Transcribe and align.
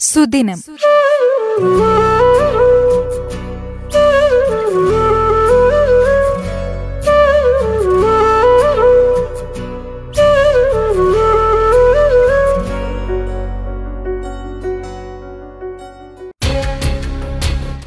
സുദിനം. 0.00 0.60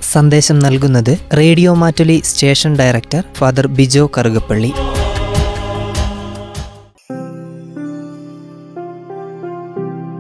സന്ദേശം 0.04 0.60
നൽകുന്നത് 0.60 1.18
radio 1.38 1.74
Mattoli 1.74 2.22
station 2.26 2.76
director 2.76 3.24
father 3.38 3.68
Bijo 3.68 4.12
Karukappally. 4.18 4.74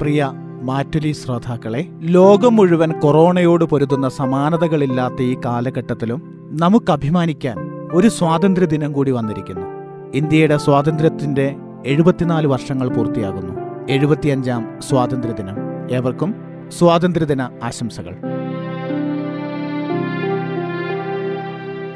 പ്രിയ 0.01 0.42
മാറ്റുലി 0.63 1.11
ശ്രോതാക്കളെ 1.11 1.87
ലോകം 2.01 2.55
മുഴുവൻ 2.55 2.91
കൊറോണയോട് 2.91 3.65
പൊരുതുന്ന 3.65 4.09
സമാനതകളില്ലാത്ത 4.09 5.21
ഈ 5.21 5.37
കാലഘട്ടത്തിലും 5.45 6.19
നമുക്ക് 6.61 6.91
അഭിമാനിക്കാൻ 6.91 7.57
ഒരു 7.93 8.07
സ്വാതന്ത്ര്യ 8.07 8.67
ദിനം 8.67 8.91
കൂടി 8.93 9.11
വന്നിരിക്കുന്നു. 9.11 9.65
ഇന്ത്യയുടെ 10.15 10.57
സ്വാതന്ത്ര്യത്തിന്റെ 10.57 11.55
എഴുപത്തിനാല് 11.85 12.47
വർഷങ്ങൾ 12.47 12.87
പൂർത്തിയാകുന്നു. 12.87 13.53
എഴുപത്തിയഞ്ചാം 13.89 14.79
സ്വാതന്ത്ര്യദിനം 14.89 15.57
ഏവർക്കും 15.91 16.35
സ്വാതന്ത്ര്യദിന 16.77 17.41
ആശംസകൾ. 17.63 18.13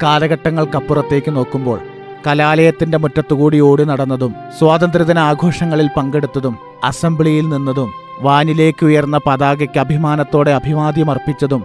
കാലഘട്ടങ്ങൾക്കപ്പുറത്തേക്ക് 0.02 1.30
നോക്കുമ്പോൾ 1.36 1.78
കലാലയത്തിന്റെ 2.26 2.98
മുറ്റത്തുകൂടി 2.98 3.60
ഓടി 3.60 3.84
നടന്നതും 3.84 4.34
സ്വാതന്ത്ര്യദിന 4.58 5.18
ആഘോഷങ്ങളിൽ 5.18 5.88
പങ്കെടുത്തതും 5.96 6.54
അസംബ്ലിയിൽ 6.84 7.48
നിന്നതും 7.48 8.07
വാനിലേക്ക് 8.22 8.84
ഉയർന്ന 8.86 9.20
പതാകയ്ക്ക് 9.26 9.80
അഭിമാനത്തോടെ 9.80 10.50
അഭിവാദ്യം 10.50 11.10
അർപ്പിച്ചതും 11.10 11.62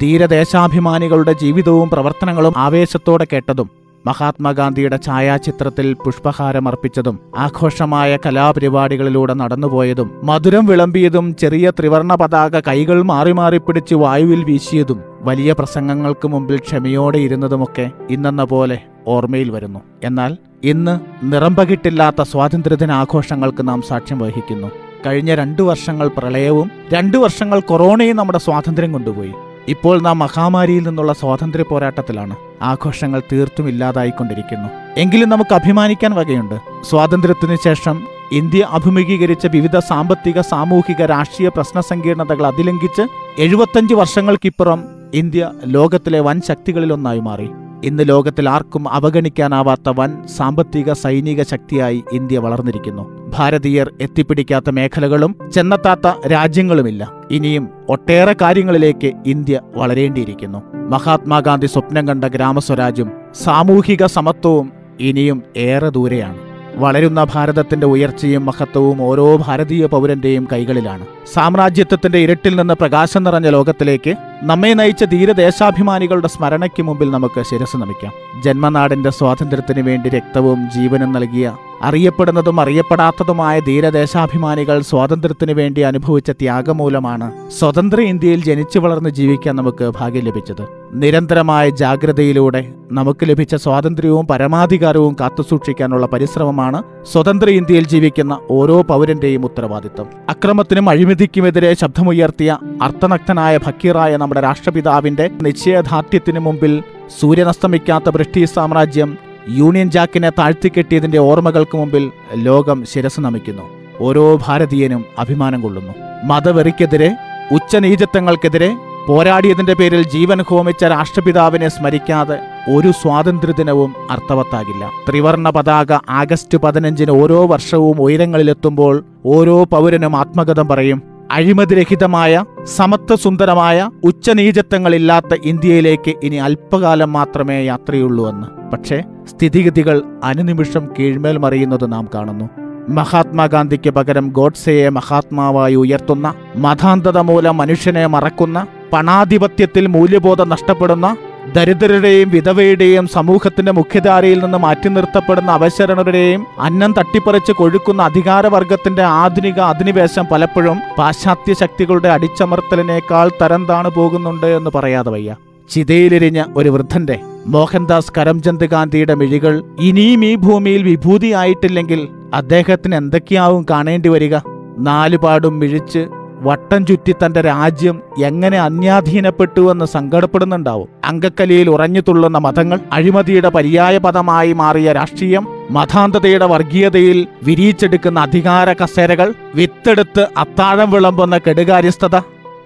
ധീരദേശാഭിമാനികളുടെ 0.00 1.32
ജീവിതവും 1.32 1.90
പ്രവർത്തനങ്ങളും 1.90 2.54
ആവേശത്തോടെ 2.56 3.26
കേട്ടതും 3.32 3.70
മഹാത്മാഗാന്ധിയുടെ 4.06 4.98
ഛായാചിത്രത്തിൽ 5.06 5.92
പുഷ്പഹാരം 6.04 6.68
അർപ്പിച്ചതും 6.68 7.18
ആഘോഷമായ 7.36 8.18
കലാപരിപാടികളിലൂടെ 8.26 9.34
നടന്നുപോയതും 9.34 10.10
മധുരം 10.24 10.66
വിളമ്പിയതും 10.66 11.36
ചെറിയ 11.36 11.70
ത്രിവർണ 11.70 12.14
പതാക 12.14 12.60
കൈകൾ 12.68 13.02
മാറി 13.02 13.32
മാറി 13.32 13.58
പിടിച്ച് 13.58 13.94
വായുവിൽ 13.94 14.44
വീശിയതും 14.44 15.00
വലിയ 15.22 15.52
പ്രസംഗങ്ങൾക്ക് 15.52 16.28
മുമ്പിൽ 16.28 16.58
ക്ഷമയോടെ 16.58 17.18
ഇരുന്നതുമൊക്കെ 17.18 17.90
ഇന്നെന്ന 18.10 18.44
പോലെ 18.44 18.78
ഓർമ്മയിൽ 19.06 19.50
വരുന്നു. 19.50 19.80
എന്നാൽ 20.04 20.36
ഇന്ന് 20.64 20.98
നിറംപകിട്ടില്ലാത്ത 21.24 22.22
സ്വാതന്ത്ര്യദിനാഘോഷങ്ങൾക്ക് 22.22 23.68
നാം 23.68 23.82
സാക്ഷ്യം 23.82 24.18
വഹിക്കുന്നു. 24.18 24.70
കഴിഞ്ഞ 25.06 25.34
രണ്ടു 25.34 25.62
വർഷങ്ങൾ 25.62 26.08
പ്രളയവും 26.08 26.70
രണ്ടു 26.92 27.18
വർഷങ്ങൾ 27.18 27.60
കൊറോണയും 27.60 28.16
നമ്മുടെ 28.16 28.38
സ്വാതന്ത്ര്യം 28.38 28.92
കൊണ്ടുപോയി. 28.92 29.32
ഇപ്പോൾ 29.68 30.00
നാം 30.02 30.18
മഹാമാരിയിൽ 30.18 30.86
നിന്നുള്ള 30.86 31.12
സ്വാതന്ത്ര്യ 31.12 31.64
പോരാട്ടത്തിലാണ്. 31.64 32.36
ആഘോഷങ്ങൾ 32.62 33.22
തീർത്തും 33.32 33.68
ഇല്ലാതായിക്കൊണ്ടിരിക്കുന്നു. 33.68 34.68
എങ്കിലും 34.96 35.28
നമുക്ക് 35.28 35.54
അഭിമാനിക്കാൻ 35.54 36.14
വകയുണ്ട്. 36.14 36.54
സ്വാതന്ത്ര്യത്തിനു 36.90 37.56
ശേഷം 37.64 38.02
ഇന്ത്യ 38.32 38.66
അഭിമുഖീകരിച്ച 38.70 39.46
വിവിധ 39.46 39.78
സാമ്പത്തിക 39.78 40.40
സാമൂഹിക 40.40 41.02
രാഷ്ട്രീയ 41.02 41.48
പ്രശ്ന 41.48 41.80
സങ്കീർണതകൾ 41.80 42.46
അതിലംഘിച്ച് 42.46 43.02
എഴുപത്തഞ്ച് 43.38 43.94
വർഷങ്ങൾക്കിപ്പുറം 43.94 44.84
ഇന്ത്യ 45.14 45.50
ലോകത്തിലെ 45.66 46.20
വൻ 46.20 46.40
ശക്തികളിലൊന്നായി 46.48 47.20
മാറി. 47.20 47.50
ഇന്ന് 47.84 48.08
ലോകത്തിൽ 48.08 48.48
ആർക്കും 48.48 48.88
അവഗണിക്കാനാവാത്ത 48.88 49.88
വൻ 49.88 50.26
സാമ്പത്തിക 50.36 50.92
സൈനിക 50.92 51.42
ശക്തിയായി 51.42 52.04
ഇന്ത്യ 52.12 52.38
വളർന്നിരിക്കുന്നു. 52.38 53.11
ഭാരതീയർ 53.32 53.90
എത്തിപ്പിടിക്കാത്ത 54.00 54.70
മേഖലകളും 54.70 55.36
ചെന്നെത്താത്ത 55.54 56.26
രാജ്യങ്ങളുമില്ല. 56.26 57.12
ഇനിയും 57.30 57.68
ഒട്ടേറെ 57.88 58.36
കാര്യങ്ങളിലേക്ക് 58.40 59.12
ഇന്ത്യ 59.26 59.60
വളരേണ്ടിയിരിക്കുന്നു. 59.76 60.62
മഹാത്മാഗാന്ധി 60.74 61.66
സ്വപ്നം 61.66 62.08
കണ്ട 62.08 62.24
ഗ്രാമസ്വരാജ്യം 62.24 63.10
സാമൂഹിക 63.34 64.06
സമത്വവും 64.06 64.72
ഇനിയും 65.00 65.42
ഏറെ 65.56 65.88
ദൂരെയാണ്. 65.88 66.38
വളരുന്ന 66.74 67.26
ഭാരതത്തിന്റെ 67.34 67.86
ഉയർച്ചയും 67.86 68.46
മഹത്വവും 68.46 69.02
ഓരോ 69.02 69.36
ഭാരതീയ 69.36 69.86
പൗരന്റെയും 69.86 70.48
കൈകളിലാണ്. 70.52 71.06
സാമ്രാജ്യത്വത്തിന്റെ 71.32 72.18
ഇരുട്ടിൽ 72.18 72.56
നിന്ന് 72.56 72.74
പ്രകാശം 72.74 73.22
നിറഞ്ഞ 73.22 73.48
ലോകത്തിലേക്ക് 73.48 74.14
നമ്മെ 74.44 74.68
നയിച്ച 74.74 75.04
ധീരദേശാഭിമാനികളുടെ 75.04 76.28
സ്മരണയ്ക്ക് 76.28 76.82
മുമ്പിൽ 76.82 77.10
നമുക്ക് 77.10 77.42
ശിരസ് 77.42 77.76
നമിക്കാം. 77.76 78.12
ജന്മനാടിന്റെ 78.44 79.10
സ്വാതന്ത്ര്യത്തിന് 79.10 79.82
വേണ്ടി 79.88 80.08
രക്തവും 80.08 80.70
ജീവനും 80.74 81.12
നൽകിയ 81.12 81.52
അറിയപ്പെടുന്നതും 81.82 82.60
അറിയപ്പെടാത്തതുമായ 82.60 83.60
ധീരദേശാഭിമാനികൾ 83.60 84.80
സ്വാതന്ത്ര്യത്തിന് 84.80 85.52
വേണ്ടി 85.52 85.80
അനുഭവിച്ച 85.80 86.30
ത്യാഗമൂലമാണ് 86.30 87.32
സ്വതന്ത്ര 87.58 88.00
ഇന്ത്യയിൽ 88.00 88.44
ജനിച്ചു 88.44 88.78
വളർന്ന് 88.78 89.10
ജീവിക്കാൻ 89.10 89.56
നമുക്ക് 89.56 89.92
ഭാഗ്യം 89.98 90.24
ലഭിച്ചത്. 90.24 90.62
നിരന്തരമായ 90.94 91.70
ജാഗ്രതയിലൂടെ 91.70 92.74
നമുക്ക് 92.92 93.24
ലഭിച്ച 93.28 93.54
സ്വാതന്ത്ര്യവും 93.54 94.26
പരമാധികാരവും 94.26 95.16
കാത്തുസൂക്ഷിക്കാനുള്ള 95.20 96.06
പരിശ്രമമാണ് 96.06 96.82
സ്വതന്ത്ര 97.12 97.50
ഇന്ത്യയിൽ 97.50 97.86
ജീവിക്കുന്ന 97.86 98.38
ഓരോ 98.50 98.82
പൗരന്റെയും 98.82 99.44
ഉത്തരവാദിത്തം 99.44 100.06
അക്രമത്തിനും 100.28 100.88
അഴിമതിക്കുമെതിരെ 100.88 101.74
ശബ്ദമുയർത്തിയ 101.74 102.58
അർത്ഥനഗ്നനായ 102.82 103.58
ഫക്കീറായ 103.58 104.16
നമ്മുടെ 104.32 104.46
രാഷ്ട്രപിതാവിന്റെ 104.48 105.24
നിശ്ചയദാർഢ്യത്തിന് 105.42 106.40
മുമ്പിൽ 106.40 106.82
സൂര്യനസ്തമിക്കാത്ത 107.20 108.10
ബ്രിട്ടീഷ് 108.10 108.54
സാമ്രാജ്യം 108.54 109.18
യൂണിയൻ 109.48 109.90
ജാക്കിനെ 109.90 110.30
താഴ്ത്തിക്കെട്ടിയതിന്റെ 110.38 111.18
ഓർമ്മകൾക്ക് 111.18 111.76
മുമ്പിൽ 111.76 112.10
ലോകം 112.46 112.84
ശിരസ് 112.92 113.20
നമിക്കുന്നു. 113.20 113.62
ഓരോ 114.00 114.24
ഭാരതീയനും 114.46 115.04
അഭിമാനം 115.18 115.60
കൊള്ളുന്നു. 115.60 115.92
മതവെറിക്കെതിരെ 116.24 117.10
ഉച്ചനീചത്വങ്ങൾക്കെതിരെ 117.52 118.70
പോരാടിയതിന്റെ 119.08 119.74
പേരിൽ 119.74 120.02
ജീവൻ 120.08 120.40
ഹോമിച്ച 120.48 120.84
രാഷ്ട്രപിതാവിനെ 120.84 121.68
സ്മരിക്കാതെ 121.68 122.40
ഒരു 122.76 122.90
സ്വാതന്ത്ര്യദിനവും 123.02 123.94
അർത്ഥവത്താകില്ല. 124.10 124.90
ത്രിവർണ 125.08 125.50
പതാക 125.50 125.92
ആഗസ്റ്റ് 126.08 126.58
പതിനഞ്ചിന് 126.58 127.10
ഓരോ 127.10 127.46
വർഷവും 127.46 128.02
ഉയരങ്ങളിലെത്തുമ്പോൾ 128.02 129.04
ഓരോ 129.26 129.64
പൗരനും 129.64 130.16
ആത്മകഥം 130.16 130.68
പറയും 130.68 131.11
അഴിമതിരഹിതമായ 131.32 132.44
സമത്വസുന്ദരമായ 132.64 133.90
ഉച്ചനീചത്വങ്ങളില്ലാത്ത 134.04 135.36
ഇന്ത്യയിലേക്ക് 135.44 136.14
ഇനി 136.22 136.36
അല്പകാലം 136.36 137.12
മാത്രമേ 137.12 137.64
യാത്രയുള്ളൂ 137.64 138.30
എന്ന്. 138.30 138.70
പക്ഷേ 138.70 139.02
സ്ഥിതിഗതികൾ 139.30 140.02
അനുനിമിഷം 140.24 140.88
കീഴ്മേൽ 140.98 141.38
മറിയുന്നത് 141.38 141.92
നാം 141.92 142.08
കാണുന്നു. 142.14 142.48
മഹാത്മാഗാന്ധിക്ക് 142.88 143.90
പകരം 143.90 144.28
ഗോഡ്സെയെ 144.28 144.88
മഹാത്മാവായി 144.88 145.74
ഉയർത്തുന്ന 145.74 146.34
മതാന്തത 146.56 147.18
മൂലം 147.18 147.56
മനുഷ്യനെ 147.56 148.06
മറക്കുന്ന 148.06 148.66
പണാധിപത്യത്തിൽ 148.92 149.86
മൂല്യബോധം 149.86 150.48
നഷ്ടപ്പെടുന്ന 150.48 151.16
ദരിദ്രരുടെയും 151.48 152.30
വിധവയുടെയും 152.30 153.08
സമൂഹത്തിന്റെ 153.08 153.72
മുഖ്യധാരയിൽ 153.72 154.44
നിന്ന് 154.44 154.58
മാറ്റി 154.58 154.88
നിർത്തപ്പെടുന്ന 154.88 155.50
അവശരണരുടെയും 155.50 156.46
അന്നം 156.58 156.92
തട്ടിപ്പറിച്ച് 156.92 157.52
കൊഴുക്കുന്ന 157.52 158.02
അധികാരവർഗത്തിന്റെ 158.02 159.02
ആധുനിക 159.02 159.60
അധിനിവേശം 159.60 160.26
പലപ്പോഴും 160.32 160.78
പാശ്ചാത്യ 160.98 161.54
ശക്തികളുടെ 161.54 162.08
അടിച്ചമർത്തലിനേക്കാൾ 162.08 163.30
തരം 163.42 163.68
താണു 163.68 163.88
പോകുന്നുണ്ട് 163.88 164.46
എന്ന് 164.46 164.70
പറയാതെ 164.74 165.10
വയ്യ. 165.10 165.36
ചിതയിലിരിഞ്ഞ 165.70 166.44
ഒരു 166.56 166.68
വൃദ്ധന്റെ 166.68 167.20
മോഹൻദാസ് 167.46 168.12
കരംചന്ദ് 168.18 168.64
ഗാന്ധിയുടെ 168.64 169.14
മിഴികൾ 169.14 169.62
ഇനിയും 169.80 170.24
ഈ 170.24 170.34
ഭൂമിയിൽ 170.34 170.82
വിഭൂതിയായിട്ടില്ലെങ്കിൽ 170.82 172.08
അദ്ദേഹത്തിന് 172.34 172.96
എന്തൊക്കെയാവും 172.96 173.66
കാണേണ്ടി 173.70 174.08
വരിക? 174.08 174.34
നാലുപാടും 174.78 175.58
മിഴിച്ച് 175.58 176.08
വട്ടം 176.42 176.86
ചുറ്റി 176.86 177.12
തന്റെ 177.12 177.40
രാജ്യം 177.40 178.02
എങ്ങനെ 178.24 178.58
അന്യാധീനപ്പെട്ടുവെന്ന് 178.60 179.84
സങ്കടപ്പെടുന്നുണ്ടാവും. 179.84 180.88
അങ്കക്കലിയിൽ 181.04 181.70
ഉറഞ്ഞു 181.70 182.02
തുള്ളുന്ന 182.08 182.38
മതങ്ങൾ 182.38 182.78
അഴിമതിയുടെ 182.92 183.48
പര്യായ 183.48 183.98
പദമായി 183.98 184.52
മാറിയ 184.52 184.92
രാഷ്ട്രീയം 184.92 185.46
മതാന്തതയുടെ 185.70 186.46
വർഗീയതയിൽ 186.46 187.26
വിരിയിച്ചെടുക്കുന്ന 187.42 188.20
അധികാര 188.20 188.72
കസേരകൾ 188.72 189.34
വിത്തെടുത്ത് 189.54 190.28
അത്താഴം 190.36 190.90
വിളമ്പുന്ന 190.90 191.38
കെടുകാര്യസ്ഥത 191.38 192.16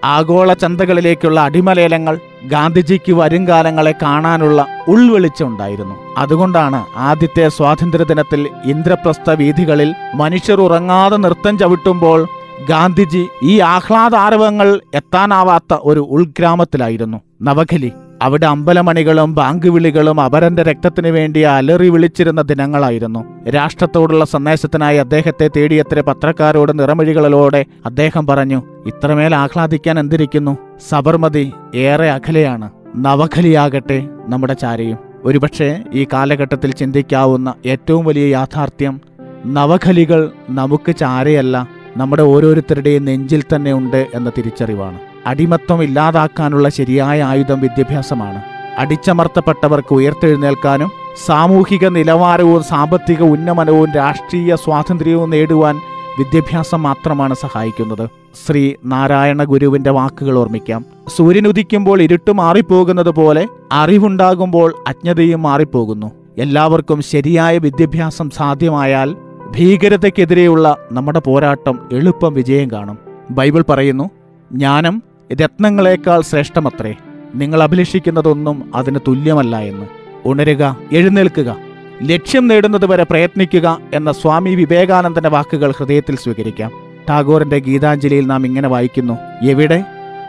ആഗോള 0.03 0.53
ചന്തകളിലേക്കുള്ള 0.53 1.39
അടിമലേലങ്ങൾ 1.39 2.15
ഗാന്ധിജിക്ക് 2.45 3.13
വരും 3.13 3.47
കാലങ്ങളെ 3.47 3.93
കാണാനുള്ള 4.01 4.59
ഉൾവെളിച്ചമുണ്ടായിരുന്നു 4.87 5.95
അതുകൊണ്ടാണ് 6.17 6.85
ആദ്യത്തെ 6.97 7.47
സ്വാതന്ത്ര്യദിനത്തിൽ 7.47 8.41
ഇന്ദ്രപ്രസ്ഥ 8.65 9.29
വീഥികളിൽ 9.31 9.89
മനുഷ്യർ 10.15 10.61
ഉറങ്ങാതെ 10.61 11.17
നൃത്തം 11.17 11.57
ചവിട്ടുമ്പോൾ 11.57 12.19
ഗാന്ധിജി 12.69 13.27
ഈ 13.43 13.59
ആഹ്ലാദാരവങ്ങൾ 13.59 14.81
എത്താനാവാത്ത 14.95 15.77
ഒരു 15.79 15.99
ഉൾഗ്രാമത്തിലായിരുന്നു. 15.99 17.21
നവഖലി 17.41 17.91
അവിടെ 18.21 18.45
അമ്പലമണികളും 18.45 19.35
ബാങ്ക് 19.35 19.69
വിളികളും 19.69 20.21
അപരന്റെ 20.21 20.63
രക്തത്തിനു 20.63 21.11
വേണ്ടി 21.11 21.39
അലറി 21.39 21.89
വിളിച്ചിരുന്ന 21.89 22.41
ദിനങ്ങളായിരുന്നു. 22.41 23.49
രാഷ്ട്രത്തോടുള്ള 23.49 24.25
സന്ദേശത്തിനായി 24.25 24.97
അദ്ദേഹത്തെ 24.97 25.49
തേടിയെത്തിയ 25.57 26.01
പത്രക്കാരോട് 26.01 26.79
നിറമൊഴികളിലൂടെ 26.79 27.65
അദ്ദേഹം 27.85 28.27
പറഞ്ഞു 28.27 28.63
ഇത്രമേൽ 28.85 29.35
ആഹ്ലാദിക്കാൻ 29.35 29.99
എന്തിരിക്കുന്നു? 29.99 30.57
സബർമതി 30.89 31.51
ഏറെ 31.75 32.11
അഖലയാണ്. 32.11 32.69
നവഖലിയാകട്ടെ 32.95 34.07
നമ്മുടെ 34.27 34.53
ചാരയും. 34.53 34.97
ഒരുപക്ഷെ 35.23 35.83
ഈ 35.93 36.07
കാലഘട്ടത്തിൽ 36.13 36.71
ചിന്തിക്കാവുന്ന 36.71 37.53
ഏറ്റവും 37.65 38.05
വലിയ 38.05 38.27
യാഥാർത്ഥ്യം 38.27 39.01
നവഖലികൾ 39.45 40.31
നമുക്ക് 40.49 40.95
ചാരയല്ല 40.95 41.76
നമ്മുടെ 41.97 42.23
ഓരോരുത്തരുടെയും 42.23 43.05
നെഞ്ചിൽ 43.05 43.43
തന്നെ 43.55 43.73
ഉണ്ട് 43.73 44.07
എന്ന 44.13 44.31
തിരിച്ചറിവാണ്. 44.37 44.99
അടിമത്വം 45.25 45.83
ഇല്ലാതാക്കാനുള്ള 45.83 46.69
ശരിയായ 46.69 47.23
ആയുധം 47.23 47.61
വിദ്യാഭ്യാസമാണ്. 47.61 48.41
അടിച്ചമർത്തപ്പെട്ടവർക്ക് 48.77 49.93
ഉയർത്തെഴുന്നേൽക്കാനും 49.93 50.91
സാമൂഹിക 51.25 51.87
നിലവാരവും 51.87 52.63
സാമ്പത്തിക 52.63 53.21
ഉന്നമനവും 53.21 53.91
രാഷ്ട്രീയ 53.91 54.55
സ്വാതന്ത്ര്യവും 54.55 55.29
നേടുവാൻ 55.29 55.75
വിദ്യാഭ്യാസം 56.17 56.83
മാത്രമാണ് 56.83 57.33
സഹായിക്കുന്നത്. 57.33 58.09
ശ്രീ 58.47 58.73
നാരായണ 58.85 59.43
ഗുരുവിന്റെ 59.43 59.89
വാക്കുകൾ 59.89 60.37
ഓർമ്മിക്കാം. 60.37 60.85
സൂര്യൻ 61.15 61.47
ഉദിക്കുമ്പോൾ 61.47 62.01
ഇരുട്ട് 62.01 62.31
മാറിപ്പോകുന്നത് 62.31 63.09
പോലെ 63.09 63.47
അറിവുണ്ടാകുമ്പോൾ 63.71 64.73
അജ്ഞതയും 64.87 65.41
മാറിപ്പോകുന്നു. 65.41 66.11
എല്ലാവർക്കും 66.37 67.01
ശരിയായ 67.01 67.57
വിദ്യാഭ്യാസം 67.57 68.29
സാധ്യമായാൽ 68.29 69.15
ഭീകരതയ്ക്കെതിരെയുള്ള 69.55 70.77
നമ്മുടെ 70.91 71.19
പോരാട്ടം 71.19 71.79
എളുപ്പം 71.93 72.33
വിജയം 72.33 72.71
കാണും. 72.71 72.97
ബൈബിൾ 73.31 73.63
പറയുന്നു 73.69 74.09
ജ്ഞാനം 74.51 75.03
രത്നങ്ങളെക്കാൾ 75.33 76.21
ശ്രേഷ്ഠമത്രേ. 76.21 76.95
നിങ്ങൾ 77.35 77.63
അഭിലഷിക്കുന്നതൊന്നും 77.63 78.71
അതിന് 78.75 78.99
തുല്യമല്ല 79.07 79.57
എന്ന്. 79.57 79.85
ഉണരുക 80.25 80.77
എഴുന്നേൽക്കുക. 80.91 81.55
ലക്ഷ്യം 82.03 82.47
നേടുന്നത് 82.47 82.85
വരെ 82.85 83.03
പ്രയത്നിക്കുക 83.03 83.77
എന്ന 83.93 84.11
സ്വാമി 84.11 84.55
വിവേകാനന്ദന്റെ 84.55 85.29
വാക്കുകൾ 85.29 85.73
ഹൃദയത്തിൽ 85.77 86.15
സ്വീകരിക്കാം. 86.15 86.71
ടാഗോറിന്റെ 87.09 87.59
ഗീതാഞ്ജലിയിൽ 87.59 88.27
നാം 88.27 88.45
ഇങ്ങനെ 88.45 88.67
വായിക്കുന്നു 88.67 89.17
എവിടെ 89.43 89.83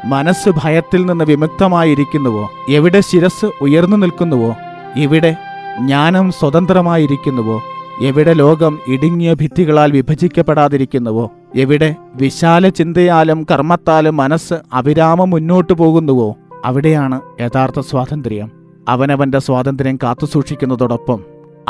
മനസ്സ് 0.05 0.51
ഭയത്തിൽ 0.65 1.07
നിന്ന് 1.07 1.25
വിമുക്തമായിരിക്കുന്നുവോ? 1.25 2.51
എവിടെ 2.69 3.01
ശിരസ് 3.01 3.51
ഉയർന്നു 3.61 3.97
നിൽക്കുന്നുവോ? 3.97 4.57
ഇവിടെ 4.97 5.37
ജ്ഞാനം 5.81 6.33
സ്വതന്ത്രമായിരിക്കുന്നുവോ? 6.33 7.63
എവിടെ 8.03 8.33
ലോകം 8.33 8.79
ഇടുങ്ങിയ 8.89 9.35
ഭിത്തികളാൽ 9.35 9.93
വിഭജിക്കപ്പെടാതിരിക്കുന്നുവോ? 9.93 11.31
എവിടെ 11.57 11.95
വിശാല 12.15 12.69
ചിന്തയാലും 12.69 13.47
കർമ്മത്താലും 13.51 14.17
മനസ്സ് 14.17 14.55
അവിരാമം 14.73 15.31
മുന്നോട്ടു 15.31 15.73
പോകുന്നുവോ? 15.73 16.37
അവിടെയാണ് 16.65 17.21
യഥാർത്ഥ 17.41 17.81
സ്വാതന്ത്ര്യം. 17.81 18.51
അവനവന്റെ 18.89 19.39
സ്വാതന്ത്ര്യം 19.39 19.99
കാത്തുസൂക്ഷിക്കുന്നതോടൊപ്പം 20.03 21.25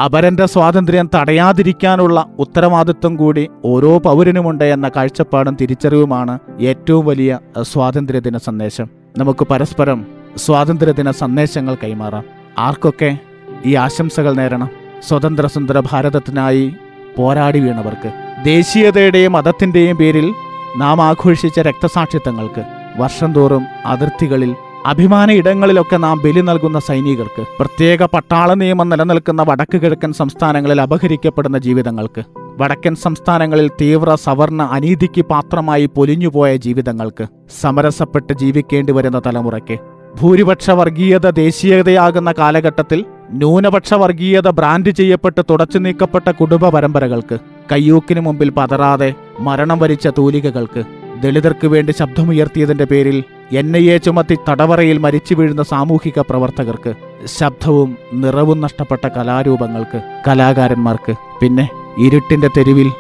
അപരന്റെ 0.05 0.47
സ്വാതന്ത്ര്യം 0.47 1.11
തടയാതിരിക്കാനുള്ള 1.15 2.27
ഉത്തരവാദിത്വം 2.39 3.17
കൂടി 3.17 3.49
ഓരോ 3.65 3.99
പൗരനുമുണ്ട് 3.99 4.65
എന്ന 4.65 4.89
കാഴ്ചപ്പാടും 4.89 5.57
തിരിച്ചറിവുമാണ് 5.61 6.39
ഏറ്റവും 6.61 7.07
വലിയ 7.07 7.39
സ്വാതന്ത്ര്യദിന 7.63 8.37
സന്ദേശം. 8.37 8.87
നമുക്ക് 9.19 9.47
പരസ്പരം 9.51 10.07
സ്വാതന്ത്ര്യദിന 10.37 11.11
സന്ദേശങ്ങൾ 11.11 11.75
കൈമാറാം. 11.75 12.25
ആർക്കൊക്കെ 12.59 13.19
ഈ 13.67 13.75
ആശംസകൾ 13.75 14.33
നേരണം? 14.33 14.88
സ്വതന്ത്ര 15.03 15.47
സുന്ദര 15.47 15.83
ഭാരതത്തിനായി 15.91 16.75
പോരാടി 17.17 17.61
വീണവർക്ക്. 17.61 18.09
ദേശീയതയുടെയും 18.45 19.33
മതത്തിന്റെയും 19.33 19.97
പേരിൽ 19.97 20.35
നാം 20.77 21.03
ആഘോഷിച്ച 21.03 21.61
രക്തസാക്ഷിത്വങ്ങൾക്ക് 21.61 22.65
വർഷം 22.97 23.33
തോറും 23.33 23.63
അതിർത്തികളിൽ 23.87 24.55
അഭിമാന 24.87 25.31
ഇടങ്ങളിലൊക്കെ 25.31 25.97
നാം 25.97 26.19
ബലി 26.25 26.41
നൽകുന്ന 26.41 26.79
സൈനികർക്ക് 26.79 27.43
പ്രത്യേക 27.59 28.05
പട്ടാള 28.05 28.55
നിയമം 28.55 28.89
നിലനിൽക്കുന്ന 28.89 29.43
വടക്ക് 29.43 29.81
കിഴക്കൻ 29.81 30.13
സംസ്ഥാനങ്ങളിൽ 30.13 30.81
അപഹരിക്കപ്പെടുന്ന 30.81 31.59
ജീവിതങ്ങൾക്ക് 31.59 32.25
വടക്കൻ 32.61 32.95
സംസ്ഥാനങ്ങളിൽ 32.95 33.69
തീവ്ര 33.81 34.15
സവർണ 34.15 34.63
അനീതിക്ക് 34.63 35.23
പാത്രമായി 35.23 35.87
പൊലിഞ്ഞുപോയ 35.87 36.57
ജീവിതങ്ങൾക്ക് 36.57 37.27
സമരസപ്പെട്ട് 37.61 38.33
ജീവിക്കേണ്ടി 38.33 38.93
വരുന്ന 38.93 39.23
തലമുറയ്ക്ക് 39.27 39.77
ഭൂരിപക്ഷ 40.21 40.71
വർഗീയത 40.71 41.31
ദേശീയതയാകുന്ന 41.31 42.33
കാലഘട്ടത്തിൽ 42.39 43.05
ന്യൂനപക്ഷ 43.33 43.95
വർഗീയത 43.95 44.49
ബ്രാൻഡ് 44.49 44.91
ചെയ്യപ്പെട്ട് 44.91 45.41
തുടച്ചു 45.51 45.79
നീക്കപ്പെട്ട 45.79 46.29
കുടുംബ 46.31 46.67
പരമ്പരകൾക്ക് 46.69 47.37
കയ്യൂക്കിന് 47.73 48.21
മുമ്പിൽ 48.21 48.51
പതറാതെ 48.51 49.15
മരണം 49.41 49.79
വരിച്ച 49.79 50.09
തൂലികകൾക്ക് 50.09 50.83
ദളിതർക്ക് 51.21 51.67
വേണ്ടി 51.67 51.93
ശബ്ദമുയർത്തിയതിന്റെ 51.93 52.85
പേരിൽ 52.85 53.19
എൻ 53.53 53.77
ഐ 53.77 53.85
എ 53.89 53.99
ചുമത്തി 53.99 54.37
തടവറയിൽ 54.49 54.99
മരിച്ചു 54.99 55.35
വീഴുന്ന 55.35 55.63
സാമൂഹിക 55.63 56.21
പ്രവർത്തകർക്ക് 56.21 56.93
ശബ്ദവും 57.29 57.97
നിറവും 58.13 58.61
നഷ്ടപ്പെട്ട 58.61 59.07
കലാരൂപങ്ങൾക്ക് 59.07 60.01
കലാകാരന്മാർക്ക് 60.29 61.15
പിന്നെ 61.41 61.69
ഇരുട്ടിന്റെ 61.99 62.49
തെരുവിൽ 62.59 62.91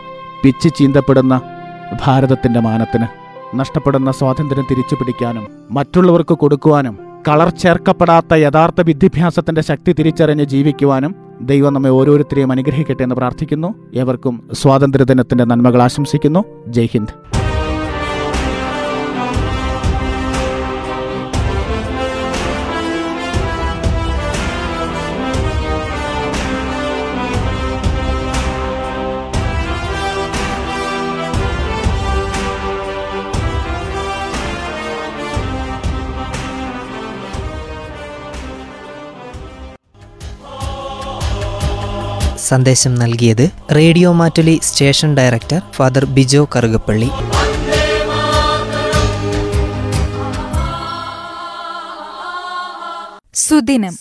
പിച്ച് 0.42 0.68
ചീന്തപ്പെടുന്ന 0.76 1.40
ഭാരതത്തിന്റെ 2.02 2.60
മാനത്തിന് 2.60 3.06
നഷ്ടപ്പെടുന്ന 3.58 4.10
സ്വാതന്ത്ര്യം 4.10 4.66
തിരിച്ചു 4.70 4.94
പിടിക്കാനും 4.94 5.44
മറ്റുള്ളവർക്ക് 5.70 6.34
കൊടുക്കുവാനും 6.34 7.07
കളർ 7.28 7.48
ചേർക്കപ്പെടാത്ത 7.48 8.34
യഥാർത്ഥ 8.34 8.80
വിദ്യാഭ്യാസത്തിന്റെ 8.80 9.60
ശക്തി 9.60 9.92
തിരിച്ചറിഞ്ഞ് 9.92 10.44
ജീവിക്കുവാനും 10.44 11.14
ദൈവം 11.42 11.72
നമ്മെ 11.72 11.90
ഓരോരുത്തരെയും 11.90 12.52
അനുഗ്രഹിക്കട്ടെ 12.52 13.02
എന്ന് 13.02 13.14
പ്രാർത്ഥിക്കുന്നു. 13.14 13.74
ഏവർക്കും 13.94 14.48
സ്വാതന്ത്ര്യദിനത്തിന്റെ 14.52 15.44
നന്മകൾ 15.44 15.82
ആശംസിക്കുന്നു. 15.82 16.44
ജയ് 16.68 16.88
ഹിന്ദ്. 16.92 17.37
സന്ദേശം 42.50 42.92
നൽകിയത് 42.94 43.44
radio 43.76 44.10
Mattoli 44.20 44.54
station 44.68 45.10
director 45.18 45.60
father 45.76 46.04
Bijo 46.16 46.42
Karukappally. 46.56 47.10
സുദിനം. 53.34 53.94